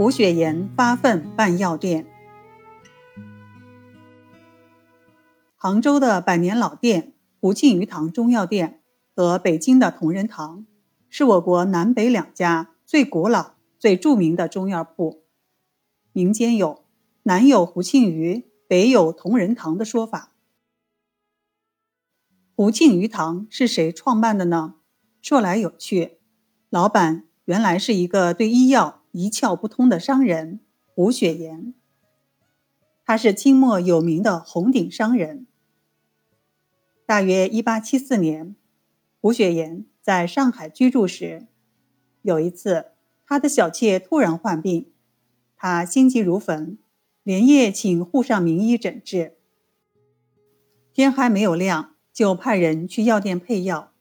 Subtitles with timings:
[0.00, 2.06] 胡雪岩发愤办药店。
[5.58, 8.80] 杭州的百年老店胡庆余堂中药店
[9.14, 10.64] 和北京的同仁堂，
[11.10, 15.22] 是我国南北两家最古老、最著名的中药铺。
[16.14, 16.82] 民间有
[17.24, 20.32] “南有胡庆余，北有同仁堂”的说法。
[22.56, 24.76] 胡庆余堂是谁创办的呢？
[25.20, 26.20] 说来有趣，
[26.70, 31.74] 老板原来是一个对医药一窍不通的商人胡雪岩。
[33.04, 35.46] 他是清末有名的红顶商人。
[37.04, 38.54] 大约一八七四年，
[39.20, 41.48] 胡雪岩在上海居住时，
[42.22, 42.92] 有一次，
[43.26, 44.92] 他的小妾突然患病，
[45.56, 46.78] 他心急如焚，
[47.24, 49.36] 连夜请沪上名医诊治。
[50.92, 53.92] 天还没有亮，就派人去药店配药。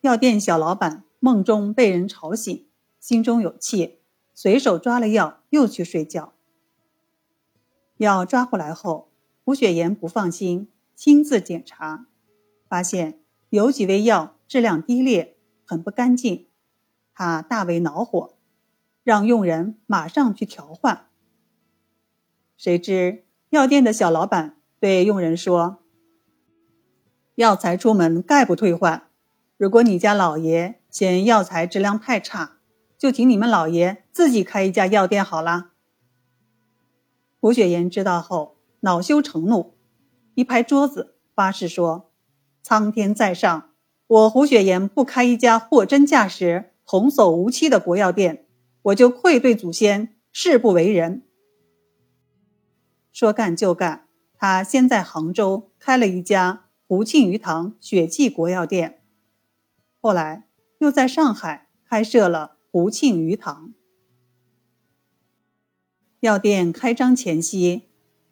[0.00, 2.66] 药店小老板梦中被人吵醒，
[2.98, 3.98] 心中有气，
[4.34, 6.34] 随手抓了药，又去睡觉。
[7.98, 9.12] 药抓回来后，
[9.44, 12.06] 胡雪岩不放心，亲自检查。
[12.68, 16.48] 发现有几味药质量低劣，很不干净，
[17.14, 18.34] 他大为恼火，
[19.04, 21.06] 让佣人马上去调换。
[22.56, 25.78] 谁知药店的小老板对佣人说
[27.36, 29.08] ：“药材出门概不退换，
[29.56, 32.53] 如果你家老爷嫌药材质量太差，
[33.04, 35.72] 就请你们老爷自己开一家药店好了。”
[37.38, 39.74] 胡雪岩知道后恼羞成怒，
[40.32, 42.10] 一拍桌子发誓说。
[42.62, 43.72] 苍天在上，
[44.06, 48.46] 我胡雪岩不开一家货真价实、童叟无欺的国药店，
[48.80, 51.24] 我就愧对祖先，誓不为人。
[53.12, 54.08] 说干就干，
[54.38, 59.02] 他先在杭州开了一家胡庆余堂血记国药店，
[60.00, 63.72] 后来又在上海开设了胡庆余堂。
[66.18, 67.82] 药店开张前夕，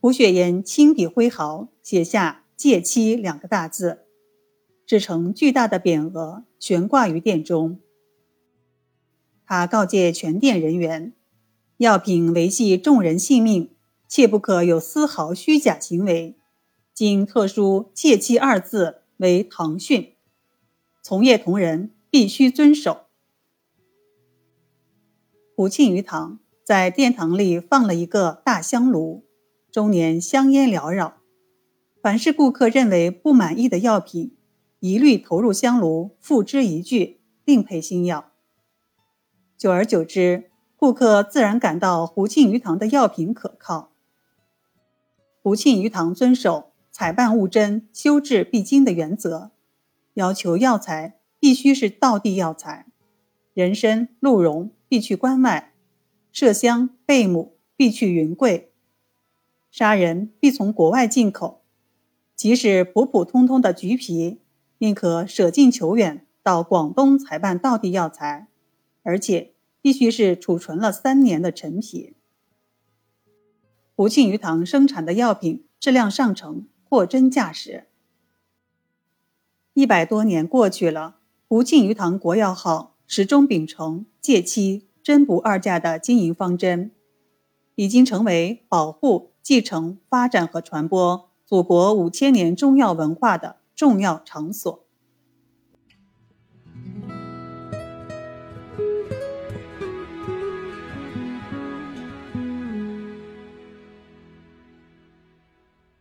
[0.00, 4.06] 胡雪岩亲笔挥毫写下“戒妻”两个大字。
[4.86, 7.80] 制成巨大的匾额，悬挂于店中。
[9.44, 11.12] 他告诫全店人员：
[11.76, 13.74] 药品维系众人性命，
[14.08, 16.38] 切不可有丝毫虚假行为。
[16.94, 20.14] 经特殊“戒妻”二字为堂训，
[21.02, 23.09] 从业同仁必须遵守。
[25.60, 29.26] 胡庆余堂在殿堂里放了一个大香炉，
[29.70, 31.18] 终年香烟缭绕。
[32.00, 34.34] 凡是顾客认为不满意的药品，
[34.78, 38.30] 一律投入香炉，付之一炬，另配新药。
[39.58, 43.92] 久而久之，顾客自然感到胡庆余堂的药品可靠。
[45.42, 49.50] 胡庆余堂遵守“采办务真，修治必精”的原则，
[50.14, 52.86] 要求药材必须是道地药材，
[53.52, 55.72] 人参、鹿茸必去关外，
[56.34, 58.72] 麝香、贝母必去云贵，
[59.70, 61.62] 砂仁必从国外进口，
[62.34, 64.40] 即使普普通通的橘皮。
[64.78, 68.48] 宁可舍近求远，到广东采办道地药材，
[69.04, 72.16] 而且必须是储存了三年的陈皮。
[73.94, 77.86] 胡庆余堂生产的药品质量上乘，货真价实。
[79.74, 86.92] 一百多年过去了，胡庆余堂国药号始终秉承借期真不二价的经营方针，
[87.74, 93.56] 已经成为保护、继承、发展和传播祖国五千年中药文化的。
[93.74, 94.84] 重要场所。